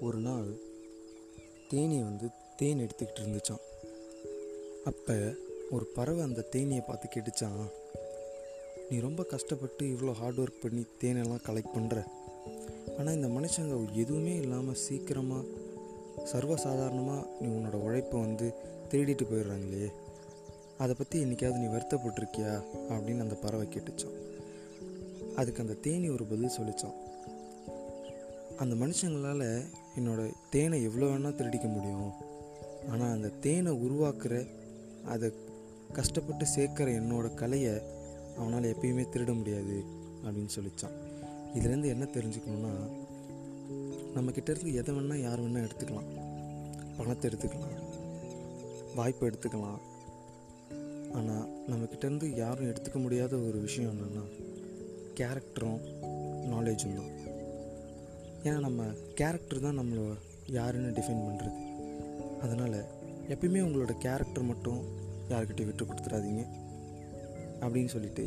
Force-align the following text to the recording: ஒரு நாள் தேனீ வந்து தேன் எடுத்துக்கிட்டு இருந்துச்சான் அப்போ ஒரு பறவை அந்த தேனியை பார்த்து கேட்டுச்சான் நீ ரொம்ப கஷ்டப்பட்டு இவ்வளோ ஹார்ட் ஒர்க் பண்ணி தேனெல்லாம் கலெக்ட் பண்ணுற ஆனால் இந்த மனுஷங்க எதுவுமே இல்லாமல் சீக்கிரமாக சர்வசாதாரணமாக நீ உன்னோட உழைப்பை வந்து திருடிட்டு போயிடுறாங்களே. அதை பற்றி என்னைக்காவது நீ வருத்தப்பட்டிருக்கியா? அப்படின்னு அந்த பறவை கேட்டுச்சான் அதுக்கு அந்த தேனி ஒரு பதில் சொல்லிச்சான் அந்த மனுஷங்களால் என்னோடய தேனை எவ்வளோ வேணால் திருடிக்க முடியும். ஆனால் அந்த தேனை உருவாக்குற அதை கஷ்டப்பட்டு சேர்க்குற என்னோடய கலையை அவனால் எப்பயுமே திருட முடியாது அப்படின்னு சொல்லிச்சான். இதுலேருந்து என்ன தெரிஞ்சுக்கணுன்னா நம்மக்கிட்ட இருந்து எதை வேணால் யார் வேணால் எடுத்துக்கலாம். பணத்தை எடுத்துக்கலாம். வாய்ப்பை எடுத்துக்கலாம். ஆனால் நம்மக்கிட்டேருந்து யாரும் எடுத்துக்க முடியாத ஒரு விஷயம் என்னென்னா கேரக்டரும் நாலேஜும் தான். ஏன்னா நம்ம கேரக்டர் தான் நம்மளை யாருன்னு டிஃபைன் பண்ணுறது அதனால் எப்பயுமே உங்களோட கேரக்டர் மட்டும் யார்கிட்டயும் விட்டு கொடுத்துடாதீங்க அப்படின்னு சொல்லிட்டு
ஒரு 0.00 0.18
நாள் 0.18 0.56
தேனீ 1.70 2.02
வந்து 2.02 2.28
தேன் 2.56 2.78
எடுத்துக்கிட்டு 2.78 3.20
இருந்துச்சான் 3.20 3.64
அப்போ 4.84 5.34
ஒரு 5.70 5.84
பறவை 5.84 6.22
அந்த 6.22 6.48
தேனியை 6.56 6.84
பார்த்து 6.86 7.08
கேட்டுச்சான் 7.14 7.68
நீ 8.90 9.00
ரொம்ப 9.00 9.22
கஷ்டப்பட்டு 9.22 9.86
இவ்வளோ 9.86 10.12
ஹார்ட் 10.12 10.38
ஒர்க் 10.38 10.60
பண்ணி 10.60 10.86
தேனெல்லாம் 11.00 11.42
கலெக்ட் 11.48 11.76
பண்ணுற 11.76 12.04
ஆனால் 12.98 13.14
இந்த 13.14 13.28
மனுஷங்க 13.28 13.92
எதுவுமே 13.92 14.36
இல்லாமல் 14.36 14.74
சீக்கிரமாக 14.74 15.46
சர்வசாதாரணமாக 16.24 17.26
நீ 17.40 17.48
உன்னோட 17.48 17.72
உழைப்பை 17.72 18.20
வந்து 18.20 18.52
திருடிட்டு 18.90 19.24
போயிடுறாங்களே. 19.24 19.92
அதை 20.78 20.94
பற்றி 20.98 21.24
என்னைக்காவது 21.24 21.58
நீ 21.58 21.66
வருத்தப்பட்டிருக்கியா? 21.66 22.62
அப்படின்னு 22.88 23.20
அந்த 23.20 23.34
பறவை 23.34 23.66
கேட்டுச்சான் 23.66 24.18
அதுக்கு 25.36 25.60
அந்த 25.60 25.74
தேனி 25.74 26.08
ஒரு 26.08 26.24
பதில் 26.24 26.56
சொல்லிச்சான் 26.60 26.99
அந்த 28.62 28.74
மனுஷங்களால் 28.82 29.46
என்னோடய 29.98 30.34
தேனை 30.54 30.78
எவ்வளோ 30.88 31.06
வேணால் 31.10 31.36
திருடிக்க 31.38 31.68
முடியும். 31.68 32.10
ஆனால் 32.92 33.14
அந்த 33.16 33.28
தேனை 33.44 33.72
உருவாக்குற 33.84 34.34
அதை 35.12 35.28
கஷ்டப்பட்டு 35.98 36.44
சேர்க்குற 36.56 36.88
என்னோடய 37.00 37.38
கலையை 37.40 37.74
அவனால் 38.38 38.72
எப்பயுமே 38.72 39.04
திருட 39.14 39.32
முடியாது 39.38 39.76
அப்படின்னு 40.24 40.52
சொல்லிச்சான். 40.56 40.96
இதுலேருந்து 41.56 41.92
என்ன 41.94 42.04
தெரிஞ்சுக்கணுன்னா 42.16 42.72
நம்மக்கிட்ட 44.16 44.50
இருந்து 44.54 44.74
எதை 44.80 44.94
வேணால் 44.96 45.24
யார் 45.26 45.44
வேணால் 45.44 45.66
எடுத்துக்கலாம். 45.66 46.10
பணத்தை 46.98 47.26
எடுத்துக்கலாம். 47.30 47.78
வாய்ப்பை 48.98 49.26
எடுத்துக்கலாம். 49.30 49.80
ஆனால் 51.18 51.48
நம்மக்கிட்டேருந்து 51.70 52.28
யாரும் 52.42 52.70
எடுத்துக்க 52.70 52.98
முடியாத 53.06 53.34
ஒரு 53.48 53.58
விஷயம் 53.60 53.92
என்னென்னா 53.94 54.24
கேரக்டரும் 55.18 55.80
நாலேஜும் 56.52 56.98
தான். 57.00 57.12
ஏன்னா 58.44 58.58
நம்ம 58.60 58.82
கேரக்டர் 59.14 59.58
தான் 59.60 59.78
நம்மளை 59.78 60.04
யாருன்னு 60.50 60.90
டிஃபைன் 60.90 61.26
பண்ணுறது 61.26 61.58
அதனால் 62.42 62.78
எப்பயுமே 63.28 63.60
உங்களோட 63.60 63.92
கேரக்டர் 63.98 64.42
மட்டும் 64.42 64.80
யார்கிட்டயும் 65.28 65.70
விட்டு 65.70 65.84
கொடுத்துடாதீங்க 65.84 66.44
அப்படின்னு 67.60 67.90
சொல்லிட்டு 67.90 68.24